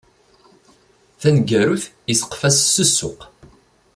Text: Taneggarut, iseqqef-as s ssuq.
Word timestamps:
Taneggarut, 1.21 1.83
iseqqef-as 2.11 2.57
s 2.61 2.75
ssuq. 2.89 3.19